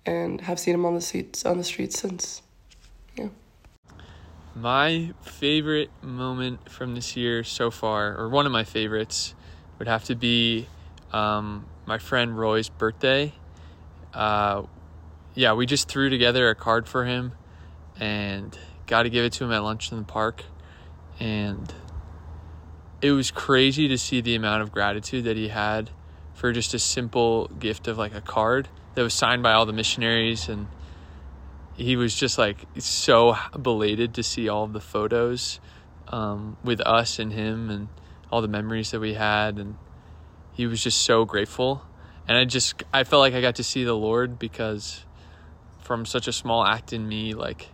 and 0.05 0.41
have 0.43 0.59
seen 0.59 0.75
him 0.75 0.85
on 0.85 0.95
the 0.95 1.01
streets 1.01 1.45
on 1.45 1.59
the 1.59 1.65
streets 1.65 2.01
since. 2.01 2.43
Yeah. 3.17 3.29
My 4.55 5.13
favorite 5.23 5.91
moment 6.03 6.69
from 6.69 6.95
this 6.95 7.17
year 7.17 7.45
so 7.45 7.71
far, 7.71 8.17
or 8.17 8.29
one 8.29 8.47
of 8.47 8.53
my 8.53 8.65
favorites, 8.65 9.35
would 9.83 9.89
have 9.89 10.05
to 10.05 10.15
be 10.15 10.69
um, 11.13 11.67
my 11.87 11.99
friend 11.99 12.39
Roy's 12.39 12.69
birthday. 12.69 13.33
Uh, 14.15 14.63
yeah, 15.35 15.55
we 15.55 15.67
just 15.67 15.89
threw 15.89 16.09
together 16.09 16.49
a 16.49 16.55
card 16.55 16.87
for 16.87 17.05
him 17.05 17.33
and 17.99 18.57
got 18.87 19.03
to 19.03 19.11
give 19.11 19.25
it 19.25 19.33
to 19.33 19.45
him 19.45 19.51
at 19.51 19.59
lunch 19.65 19.91
in 19.91 19.99
the 19.99 20.05
park. 20.05 20.45
And 21.19 21.75
it 23.01 23.11
was 23.11 23.33
crazy 23.33 23.89
to 23.89 23.99
see 23.99 24.21
the 24.21 24.37
amount 24.37 24.63
of 24.63 24.71
gratitude 24.71 25.25
that 25.25 25.37
he 25.37 25.49
had 25.49 25.91
for 26.33 26.53
just 26.53 26.75
a 26.75 26.79
simple 26.79 27.49
gift 27.49 27.89
of 27.89 27.99
like 27.99 28.15
a 28.15 28.21
card 28.21 28.69
that 28.95 29.03
was 29.03 29.15
signed 29.15 29.43
by 29.43 29.53
all 29.53 29.67
the 29.67 29.73
missionaries 29.73 30.49
and 30.49 30.69
he 31.75 31.97
was 31.97 32.15
just 32.15 32.39
like 32.39 32.67
so 32.79 33.37
belated 33.61 34.15
to 34.15 34.23
see 34.23 34.49
all 34.49 34.69
the 34.69 34.81
photos 34.81 35.59
um, 36.07 36.57
with 36.63 36.81
us 36.83 37.19
and 37.19 37.33
him 37.33 37.69
and 37.69 37.89
all 38.33 38.43
the 38.43 38.49
memories 38.49 38.91
that 38.91 38.99
we 38.99 39.15
had 39.15 39.59
and 39.59 39.77
he 40.53 40.67
was 40.67 40.83
just 40.83 41.03
so 41.03 41.25
grateful 41.25 41.87
and 42.27 42.37
i 42.37 42.45
just 42.45 42.83
i 42.93 43.05
felt 43.05 43.21
like 43.21 43.35
i 43.35 43.41
got 43.41 43.55
to 43.57 43.65
see 43.65 43.85
the 43.85 43.95
lord 43.95 44.39
because 44.39 45.05
from 45.81 46.05
such 46.05 46.27
a 46.27 46.33
small 46.33 46.65
act 46.65 46.93
in 46.93 47.07
me 47.07 47.35
like 47.35 47.69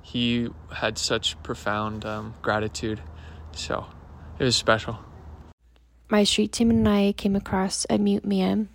he 0.00 0.48
had 0.72 0.96
such 0.96 1.40
profound 1.42 2.04
um, 2.04 2.34
gratitude 2.40 3.02
so 3.52 3.86
it 4.38 4.44
was 4.44 4.56
special. 4.56 4.98
My 6.08 6.24
street 6.24 6.52
team 6.52 6.70
and 6.70 6.88
I 6.88 7.12
came 7.16 7.34
across 7.34 7.86
a 7.88 7.98
mute 7.98 8.24
man. 8.24 8.68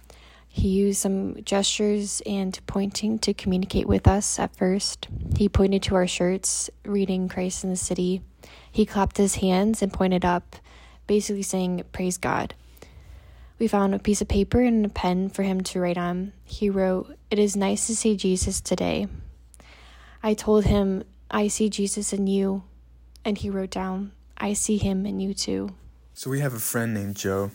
He 0.47 0.67
used 0.67 0.99
some 0.99 1.41
gestures 1.43 2.21
and 2.25 2.59
pointing 2.67 3.19
to 3.19 3.33
communicate 3.33 3.87
with 3.87 4.07
us 4.07 4.37
at 4.37 4.55
first. 4.55 5.07
He 5.37 5.47
pointed 5.47 5.83
to 5.83 5.95
our 5.95 6.07
shirts, 6.07 6.69
reading 6.83 7.29
Christ 7.29 7.63
in 7.63 7.69
the 7.69 7.77
City. 7.77 8.21
He 8.69 8.85
clapped 8.85 9.17
his 9.17 9.35
hands 9.35 9.81
and 9.81 9.93
pointed 9.93 10.25
up, 10.25 10.57
basically 11.07 11.43
saying, 11.43 11.83
Praise 11.91 12.17
God. 12.17 12.53
We 13.59 13.67
found 13.67 13.93
a 13.93 13.99
piece 13.99 14.21
of 14.21 14.27
paper 14.27 14.59
and 14.61 14.85
a 14.85 14.89
pen 14.89 15.29
for 15.29 15.43
him 15.43 15.61
to 15.61 15.79
write 15.79 15.97
on. 15.97 16.33
He 16.43 16.69
wrote, 16.69 17.15
It 17.29 17.37
is 17.37 17.55
nice 17.55 17.87
to 17.87 17.95
see 17.95 18.15
Jesus 18.15 18.59
today. 18.59 19.07
I 20.23 20.33
told 20.33 20.65
him, 20.65 21.03
I 21.29 21.47
see 21.47 21.69
Jesus 21.69 22.13
in 22.13 22.27
you. 22.27 22.63
And 23.23 23.37
he 23.37 23.49
wrote 23.49 23.69
down, 23.69 24.13
I 24.37 24.53
see 24.53 24.77
him 24.77 25.05
in 25.05 25.19
you 25.19 25.33
too. 25.33 25.69
So 26.13 26.29
we 26.29 26.39
have 26.39 26.53
a 26.53 26.59
friend 26.59 26.93
named 26.93 27.15
Joe, 27.15 27.51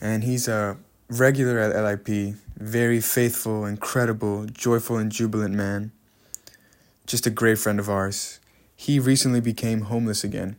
and 0.00 0.22
he's 0.22 0.48
a 0.48 0.76
regular 1.08 1.58
at 1.58 1.74
LIP, 1.74 2.36
very 2.56 3.00
faithful, 3.00 3.64
incredible, 3.64 4.46
joyful, 4.46 4.98
and 4.98 5.10
jubilant 5.10 5.54
man. 5.54 5.92
Just 7.06 7.26
a 7.26 7.30
great 7.30 7.58
friend 7.58 7.78
of 7.80 7.88
ours. 7.88 8.40
He 8.76 8.98
recently 8.98 9.40
became 9.40 9.82
homeless 9.82 10.22
again, 10.24 10.56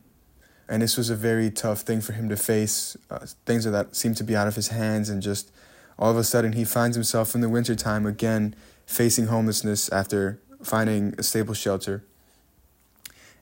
and 0.68 0.82
this 0.82 0.96
was 0.96 1.08
a 1.08 1.16
very 1.16 1.50
tough 1.50 1.80
thing 1.80 2.00
for 2.00 2.12
him 2.12 2.28
to 2.28 2.36
face. 2.36 2.96
Uh, 3.10 3.20
things 3.46 3.64
that 3.64 3.96
seemed 3.96 4.16
to 4.18 4.24
be 4.24 4.36
out 4.36 4.46
of 4.46 4.54
his 4.54 4.68
hands, 4.68 5.08
and 5.08 5.22
just 5.22 5.50
all 5.98 6.10
of 6.10 6.16
a 6.16 6.24
sudden 6.24 6.52
he 6.52 6.64
finds 6.64 6.96
himself 6.96 7.34
in 7.34 7.40
the 7.40 7.48
wintertime 7.48 8.06
again 8.06 8.54
facing 8.86 9.26
homelessness 9.26 9.90
after 9.90 10.40
finding 10.62 11.14
a 11.18 11.22
stable 11.22 11.54
shelter. 11.54 12.04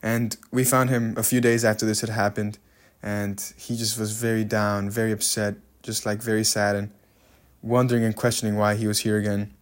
And 0.02 0.36
we 0.52 0.64
found 0.64 0.90
him 0.90 1.14
a 1.16 1.22
few 1.22 1.40
days 1.40 1.64
after 1.64 1.84
this 1.84 2.00
had 2.00 2.10
happened, 2.10 2.58
and 3.02 3.40
he 3.56 3.76
just 3.76 3.98
was 3.98 4.12
very 4.12 4.44
down, 4.44 4.88
very 4.88 5.12
upset, 5.12 5.56
just 5.82 6.06
like 6.06 6.22
very 6.22 6.44
sad, 6.44 6.76
and 6.76 6.90
wondering 7.62 8.04
and 8.04 8.14
questioning 8.14 8.56
why 8.56 8.76
he 8.76 8.86
was 8.86 9.00
here 9.00 9.16
again, 9.16 9.52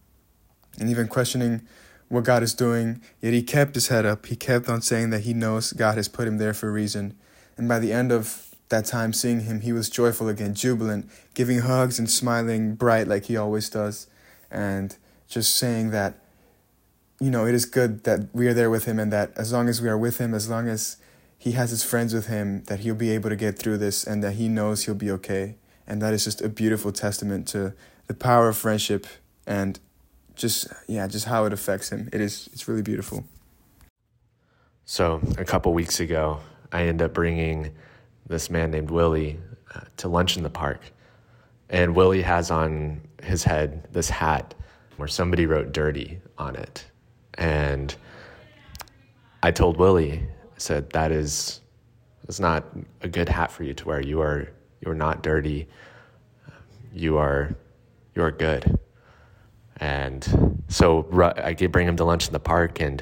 and 0.79 0.89
even 0.89 1.07
questioning 1.07 1.61
what 2.09 2.23
God 2.23 2.43
is 2.43 2.53
doing. 2.53 3.01
Yet 3.21 3.33
he 3.33 3.41
kept 3.41 3.73
his 3.73 3.87
head 3.87 4.05
up. 4.05 4.27
He 4.27 4.35
kept 4.35 4.69
on 4.69 4.81
saying 4.81 5.09
that 5.09 5.21
he 5.21 5.33
knows 5.33 5.73
God 5.73 5.95
has 5.95 6.07
put 6.07 6.27
him 6.27 6.37
there 6.37 6.53
for 6.53 6.69
a 6.69 6.71
reason. 6.71 7.15
And 7.57 7.67
by 7.67 7.79
the 7.79 7.91
end 7.91 8.11
of 8.11 8.55
that 8.69 8.85
time 8.85 9.13
seeing 9.13 9.41
him, 9.41 9.61
he 9.61 9.71
was 9.71 9.89
joyful 9.89 10.27
again, 10.27 10.53
jubilant, 10.53 11.09
giving 11.33 11.59
hugs 11.59 11.99
and 11.99 12.09
smiling 12.09 12.75
bright 12.75 13.07
like 13.07 13.25
he 13.25 13.37
always 13.37 13.69
does, 13.69 14.07
and 14.51 14.95
just 15.27 15.55
saying 15.55 15.91
that 15.91 16.19
you 17.19 17.31
know, 17.31 17.45
it 17.45 17.55
is 17.55 17.65
good 17.65 18.03
that 18.03 18.27
we 18.33 18.47
are 18.47 18.53
there 18.53 18.69
with 18.69 18.85
him 18.85 18.99
and 18.99 19.11
that 19.11 19.31
as 19.37 19.53
long 19.53 19.69
as 19.69 19.81
we 19.81 19.87
are 19.87 19.97
with 19.97 20.17
him, 20.17 20.33
as 20.33 20.49
long 20.49 20.67
as 20.67 20.97
he 21.37 21.51
has 21.53 21.69
his 21.69 21.83
friends 21.83 22.13
with 22.13 22.27
him, 22.27 22.63
that 22.65 22.81
he'll 22.81 22.95
be 22.95 23.11
able 23.11 23.29
to 23.29 23.35
get 23.35 23.57
through 23.57 23.77
this 23.77 24.03
and 24.03 24.23
that 24.23 24.33
he 24.33 24.49
knows 24.49 24.83
he'll 24.85 24.95
be 24.95 25.11
okay. 25.11 25.55
And 25.87 26.01
that 26.01 26.13
is 26.13 26.23
just 26.23 26.41
a 26.41 26.49
beautiful 26.49 26.91
testament 26.91 27.47
to 27.49 27.73
the 28.07 28.13
power 28.13 28.49
of 28.49 28.57
friendship 28.57 29.07
and 29.47 29.79
just 30.35 30.67
yeah, 30.87 31.07
just 31.07 31.25
how 31.25 31.45
it 31.45 31.53
affects 31.53 31.89
him. 31.89 32.09
It 32.11 32.19
is 32.19 32.49
it's 32.51 32.67
really 32.67 32.81
beautiful. 32.81 33.23
So, 34.87 35.21
a 35.37 35.45
couple 35.45 35.73
weeks 35.73 35.99
ago, 35.99 36.39
I 36.75 36.87
end 36.87 37.01
up 37.01 37.13
bringing 37.13 37.73
this 38.27 38.49
man 38.49 38.69
named 38.69 38.91
Willie 38.91 39.39
uh, 39.73 39.79
to 39.95 40.09
lunch 40.09 40.35
in 40.35 40.43
the 40.43 40.49
park. 40.49 40.81
And 41.69 41.95
Willie 41.95 42.21
has 42.21 42.51
on 42.51 42.99
his 43.23 43.45
head 43.45 43.87
this 43.93 44.09
hat 44.09 44.53
where 44.97 45.07
somebody 45.07 45.45
wrote 45.45 45.71
dirty 45.71 46.19
on 46.37 46.57
it. 46.57 46.85
And 47.35 47.95
I 49.41 49.51
told 49.51 49.77
Willie, 49.77 50.19
I 50.19 50.57
said, 50.57 50.89
that 50.89 51.13
is, 51.13 51.61
is 52.27 52.41
not 52.41 52.65
a 52.99 53.07
good 53.07 53.29
hat 53.29 53.51
for 53.53 53.63
you 53.63 53.73
to 53.73 53.87
wear. 53.87 54.01
You 54.01 54.19
are, 54.19 54.49
you 54.81 54.91
are 54.91 54.95
not 54.95 55.23
dirty. 55.23 55.69
You 56.93 57.15
are, 57.17 57.55
you 58.15 58.21
are 58.21 58.31
good. 58.31 58.77
And 59.77 60.61
so 60.67 61.07
I 61.37 61.53
bring 61.53 61.87
him 61.87 61.95
to 61.95 62.03
lunch 62.03 62.27
in 62.27 62.33
the 62.33 62.39
park 62.39 62.81
and 62.81 63.01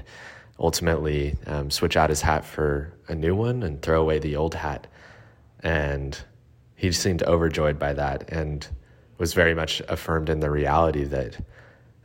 ultimately 0.60 1.36
um, 1.48 1.70
switch 1.72 1.98
out 1.98 2.10
his 2.10 2.22
hat 2.22 2.46
for 2.46 2.94
a 3.08 3.16
new 3.16 3.36
one 3.36 3.64
and 3.64 3.82
throw 3.82 4.02
away 4.02 4.20
the 4.20 4.36
old 4.36 4.56
hat. 4.56 4.88
And 5.62 6.18
he 6.76 6.92
seemed 6.92 7.24
overjoyed 7.24 7.80
by 7.80 7.94
that 7.94 8.30
and 8.30 8.68
was 9.18 9.34
very 9.34 9.54
much 9.54 9.82
affirmed 9.88 10.30
in 10.30 10.40
the 10.40 10.52
reality 10.52 11.04
that 11.06 11.38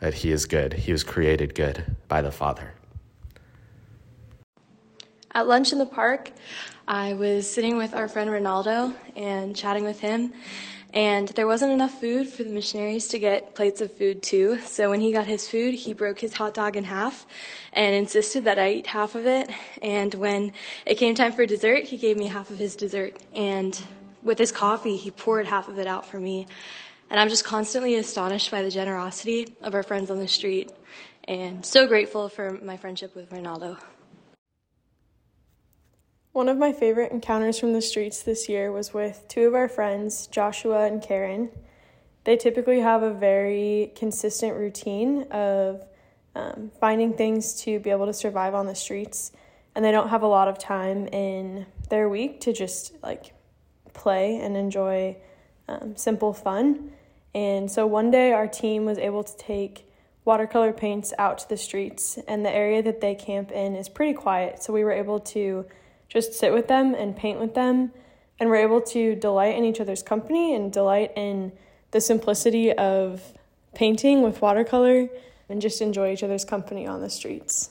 that 0.00 0.14
he 0.14 0.31
is 0.31 0.45
good. 0.45 0.73
He 0.73 0.93
was 0.93 1.02
created 1.02 1.55
good 1.55 1.97
by 2.07 2.23
the 2.23 2.31
Father. 2.31 2.73
At 5.35 5.49
lunch 5.49 5.73
in 5.73 5.78
the 5.78 5.87
park, 5.87 6.31
I 6.87 7.14
was 7.14 7.50
sitting 7.50 7.76
with 7.76 7.95
our 7.95 8.09
friend 8.09 8.31
Ronaldo 8.31 8.95
and 9.17 9.55
chatting 9.55 9.85
with 9.85 10.00
him. 10.00 10.33
And 10.95 11.28
there 11.28 11.47
wasn't 11.47 11.73
enough 11.73 12.00
food 12.00 12.28
for 12.28 12.45
the 12.45 12.50
missionaries 12.50 13.09
to 13.09 13.18
get 13.18 13.54
plates 13.54 13.80
of 13.80 13.92
food 13.92 14.23
too. 14.23 14.59
So 14.61 14.88
when 14.88 15.00
he 15.00 15.12
got 15.12 15.26
his 15.26 15.49
food, 15.49 15.75
he 15.75 15.92
broke 15.92 16.18
his 16.18 16.35
hot 16.35 16.54
dog 16.54 16.76
in 16.76 16.85
half 16.85 17.26
and 17.73 17.95
insisted 17.95 18.45
that 18.45 18.59
I 18.59 18.73
eat 18.73 18.87
half 18.87 19.14
of 19.14 19.26
it. 19.26 19.50
And 19.83 20.14
when 20.14 20.52
it 20.87 20.95
came 20.95 21.14
time 21.14 21.33
for 21.33 21.45
dessert, 21.45 21.85
he 21.85 21.99
gave 21.99 22.16
me 22.16 22.26
half 22.26 22.50
of 22.50 22.59
his 22.59 22.75
dessert. 22.75 23.16
And 23.35 23.78
with 24.23 24.38
his 24.38 24.50
coffee, 24.50 24.97
he 24.97 25.11
poured 25.11 25.47
half 25.47 25.68
of 25.68 25.78
it 25.78 25.87
out 25.87 26.07
for 26.07 26.18
me. 26.18 26.47
And 27.11 27.21
I'm 27.21 27.28
just 27.28 27.45
constantly 27.45 27.97
astonished 27.97 28.50
by 28.50 28.62
the 28.62 28.71
generosity 28.71 29.54
of 29.62 29.75
our 29.75 29.83
friends 29.83 30.11
on 30.11 30.18
the 30.18 30.28
street 30.28 30.73
and 31.25 31.64
so 31.64 31.87
grateful 31.87 32.28
for 32.30 32.59
my 32.62 32.78
friendship 32.78 33.14
with 33.14 33.30
Ronaldo. 33.30 33.78
One 36.32 36.49
of 36.49 36.58
my 36.58 36.73
favorite 36.73 37.11
encounters 37.11 37.58
from 37.58 37.73
the 37.73 37.80
streets 37.80 38.23
this 38.23 38.49
year 38.49 38.70
was 38.70 38.92
with 38.92 39.25
two 39.28 39.47
of 39.47 39.54
our 39.54 39.68
friends, 39.68 40.26
Joshua 40.26 40.87
and 40.87 41.02
Karen. 41.02 41.50
They 42.25 42.37
typically 42.37 42.80
have 42.80 43.02
a 43.02 43.12
very 43.12 43.92
consistent 43.97 44.54
routine 44.54 45.23
of 45.30 45.85
um, 46.35 46.70
finding 46.78 47.14
things 47.14 47.61
to 47.62 47.80
be 47.80 47.90
able 47.90 48.06
to 48.06 48.12
survive 48.12 48.54
on 48.54 48.66
the 48.66 48.75
streets, 48.75 49.32
and 49.75 49.82
they 49.82 49.90
don't 49.90 50.11
have 50.11 50.23
a 50.23 50.26
lot 50.26 50.49
of 50.49 50.58
time 50.58 51.06
in 51.08 51.66
their 51.88 52.08
week 52.11 52.42
to 52.42 52.52
just 52.52 52.92
like 53.02 53.32
play 53.94 54.37
and 54.37 54.54
enjoy 54.54 55.16
um, 55.66 55.97
simple 55.97 56.35
fun. 56.35 56.92
And 57.35 57.70
so 57.70 57.87
one 57.87 58.11
day 58.11 58.32
our 58.32 58.47
team 58.47 58.85
was 58.85 58.99
able 58.99 59.25
to 59.25 59.37
take 59.38 59.90
watercolor 60.26 60.75
paints 60.75 61.14
out 61.18 61.38
to 61.38 61.49
the 61.49 61.56
streets, 61.56 62.18
and 62.28 62.44
the 62.44 62.50
area 62.50 62.82
that 62.82 63.00
they 63.00 63.14
camp 63.14 63.50
in 63.50 63.75
is 63.75 63.88
pretty 63.88 64.12
quiet. 64.12 64.62
So 64.62 64.75
we 64.75 64.85
were 64.85 64.92
able 64.92 65.20
to 65.20 65.64
just 66.08 66.34
sit 66.34 66.52
with 66.52 66.68
them 66.68 66.94
and 66.94 67.16
paint 67.16 67.38
with 67.38 67.54
them, 67.54 67.92
and 68.40 68.48
we're 68.48 68.56
able 68.56 68.80
to 68.80 69.14
delight 69.14 69.56
in 69.56 69.64
each 69.64 69.80
other's 69.80 70.02
company 70.02 70.54
and 70.54 70.72
delight 70.72 71.12
in 71.16 71.52
the 71.90 72.00
simplicity 72.00 72.72
of 72.72 73.32
painting 73.74 74.22
with 74.22 74.40
watercolor 74.40 75.08
and 75.48 75.60
just 75.60 75.80
enjoy 75.80 76.12
each 76.12 76.22
other's 76.22 76.44
company 76.44 76.86
on 76.86 77.00
the 77.00 77.10
streets. 77.10 77.70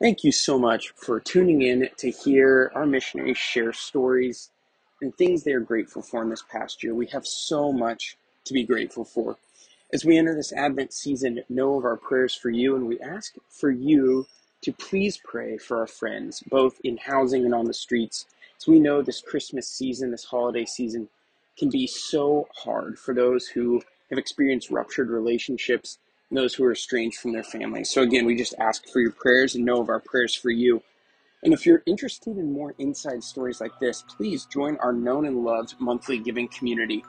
Thank 0.00 0.24
you 0.24 0.32
so 0.32 0.58
much 0.58 0.90
for 0.90 1.20
tuning 1.20 1.62
in 1.62 1.88
to 1.96 2.10
hear 2.10 2.70
our 2.74 2.84
missionaries 2.84 3.38
share 3.38 3.72
stories 3.72 4.50
and 5.00 5.14
things 5.16 5.42
they 5.42 5.52
are 5.52 5.60
grateful 5.60 6.02
for 6.02 6.22
in 6.22 6.28
this 6.28 6.44
past 6.50 6.82
year. 6.82 6.94
We 6.94 7.06
have 7.06 7.26
so 7.26 7.72
much 7.72 8.16
to 8.44 8.52
be 8.52 8.64
grateful 8.64 9.04
for. 9.04 9.36
As 9.92 10.04
we 10.04 10.18
enter 10.18 10.34
this 10.34 10.52
Advent 10.52 10.92
season, 10.92 11.42
know 11.48 11.78
of 11.78 11.84
our 11.84 11.96
prayers 11.96 12.34
for 12.34 12.50
you, 12.50 12.76
and 12.76 12.86
we 12.86 13.00
ask 13.00 13.34
for 13.48 13.70
you 13.70 14.26
to 14.66 14.72
please 14.72 15.16
pray 15.24 15.56
for 15.56 15.78
our 15.78 15.86
friends, 15.86 16.42
both 16.50 16.80
in 16.82 16.96
housing 16.96 17.44
and 17.44 17.54
on 17.54 17.66
the 17.66 17.72
streets. 17.72 18.26
As 18.58 18.66
we 18.66 18.80
know 18.80 19.00
this 19.00 19.20
Christmas 19.20 19.68
season, 19.68 20.10
this 20.10 20.24
holiday 20.24 20.64
season, 20.64 21.08
can 21.56 21.70
be 21.70 21.86
so 21.86 22.48
hard 22.64 22.98
for 22.98 23.14
those 23.14 23.46
who 23.46 23.80
have 24.10 24.18
experienced 24.18 24.68
ruptured 24.68 25.08
relationships 25.08 25.98
and 26.28 26.36
those 26.36 26.52
who 26.52 26.64
are 26.64 26.72
estranged 26.72 27.18
from 27.18 27.32
their 27.32 27.44
families. 27.44 27.92
So, 27.92 28.02
again, 28.02 28.26
we 28.26 28.34
just 28.34 28.56
ask 28.58 28.88
for 28.88 28.98
your 28.98 29.12
prayers 29.12 29.54
and 29.54 29.64
know 29.64 29.80
of 29.80 29.88
our 29.88 30.00
prayers 30.00 30.34
for 30.34 30.50
you. 30.50 30.82
And 31.44 31.52
if 31.52 31.64
you're 31.64 31.84
interested 31.86 32.36
in 32.36 32.52
more 32.52 32.74
inside 32.78 33.22
stories 33.22 33.60
like 33.60 33.78
this, 33.78 34.02
please 34.02 34.46
join 34.46 34.78
our 34.78 34.92
known 34.92 35.26
and 35.26 35.44
loved 35.44 35.76
monthly 35.78 36.18
giving 36.18 36.48
community. 36.48 37.04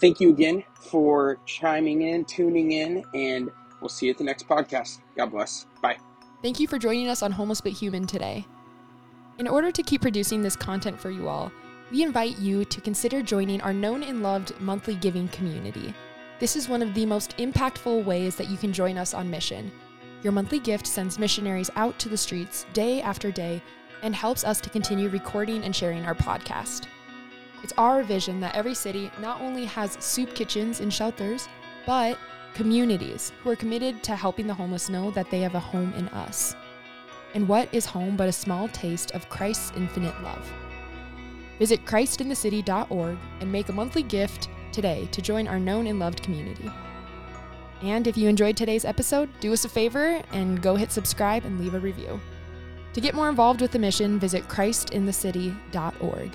Thank 0.00 0.20
you 0.20 0.30
again 0.30 0.62
for 0.74 1.38
chiming 1.46 2.02
in, 2.02 2.26
tuning 2.26 2.70
in, 2.70 3.04
and 3.12 3.50
we'll 3.80 3.88
see 3.88 4.06
you 4.06 4.12
at 4.12 4.18
the 4.18 4.24
next 4.24 4.46
podcast. 4.46 5.00
God 5.16 5.32
bless. 5.32 5.66
Bye. 5.82 5.96
Thank 6.42 6.58
you 6.58 6.66
for 6.66 6.76
joining 6.76 7.08
us 7.08 7.22
on 7.22 7.30
Homeless 7.30 7.60
But 7.60 7.70
Human 7.70 8.04
today. 8.04 8.44
In 9.38 9.46
order 9.46 9.70
to 9.70 9.82
keep 9.84 10.02
producing 10.02 10.42
this 10.42 10.56
content 10.56 10.98
for 10.98 11.08
you 11.08 11.28
all, 11.28 11.52
we 11.92 12.02
invite 12.02 12.36
you 12.36 12.64
to 12.64 12.80
consider 12.80 13.22
joining 13.22 13.60
our 13.60 13.72
known 13.72 14.02
and 14.02 14.24
loved 14.24 14.60
monthly 14.60 14.96
giving 14.96 15.28
community. 15.28 15.94
This 16.40 16.56
is 16.56 16.68
one 16.68 16.82
of 16.82 16.94
the 16.94 17.06
most 17.06 17.36
impactful 17.36 18.04
ways 18.04 18.34
that 18.34 18.50
you 18.50 18.56
can 18.56 18.72
join 18.72 18.98
us 18.98 19.14
on 19.14 19.30
mission. 19.30 19.70
Your 20.24 20.32
monthly 20.32 20.58
gift 20.58 20.84
sends 20.84 21.16
missionaries 21.16 21.70
out 21.76 21.96
to 22.00 22.08
the 22.08 22.16
streets 22.16 22.66
day 22.72 23.00
after 23.00 23.30
day 23.30 23.62
and 24.02 24.12
helps 24.12 24.42
us 24.42 24.60
to 24.62 24.70
continue 24.70 25.10
recording 25.10 25.62
and 25.62 25.76
sharing 25.76 26.04
our 26.04 26.14
podcast. 26.16 26.86
It's 27.62 27.72
our 27.78 28.02
vision 28.02 28.40
that 28.40 28.56
every 28.56 28.74
city 28.74 29.12
not 29.20 29.40
only 29.40 29.64
has 29.66 29.96
soup 30.00 30.34
kitchens 30.34 30.80
and 30.80 30.92
shelters, 30.92 31.48
but 31.86 32.18
communities 32.54 33.32
who 33.42 33.50
are 33.50 33.56
committed 33.56 34.02
to 34.02 34.16
helping 34.16 34.46
the 34.46 34.54
homeless 34.54 34.88
know 34.88 35.10
that 35.12 35.30
they 35.30 35.40
have 35.40 35.54
a 35.54 35.60
home 35.60 35.92
in 35.94 36.08
us. 36.08 36.54
And 37.34 37.48
what 37.48 37.68
is 37.72 37.86
home 37.86 38.16
but 38.16 38.28
a 38.28 38.32
small 38.32 38.68
taste 38.68 39.12
of 39.12 39.28
Christ's 39.28 39.72
infinite 39.76 40.20
love? 40.22 40.52
Visit 41.58 41.84
christinthecity.org 41.84 43.18
and 43.40 43.52
make 43.52 43.68
a 43.68 43.72
monthly 43.72 44.02
gift 44.02 44.48
today 44.72 45.08
to 45.12 45.22
join 45.22 45.48
our 45.48 45.58
known 45.58 45.86
and 45.86 45.98
loved 45.98 46.22
community. 46.22 46.70
And 47.82 48.06
if 48.06 48.16
you 48.16 48.28
enjoyed 48.28 48.56
today's 48.56 48.84
episode, 48.84 49.28
do 49.40 49.52
us 49.52 49.64
a 49.64 49.68
favor 49.68 50.22
and 50.32 50.62
go 50.62 50.76
hit 50.76 50.92
subscribe 50.92 51.44
and 51.44 51.60
leave 51.60 51.74
a 51.74 51.80
review. 51.80 52.20
To 52.94 53.00
get 53.00 53.14
more 53.14 53.28
involved 53.28 53.60
with 53.60 53.72
the 53.72 53.78
mission, 53.78 54.18
visit 54.18 54.46
christinthecity.org. 54.48 56.30